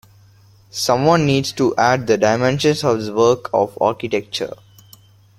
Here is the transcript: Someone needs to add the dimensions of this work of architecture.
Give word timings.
Someone 0.71 1.27
needs 1.27 1.51
to 1.51 1.75
add 1.75 2.07
the 2.07 2.17
dimensions 2.17 2.83
of 2.83 2.97
this 2.99 3.11
work 3.11 3.51
of 3.53 3.77
architecture. 3.79 4.55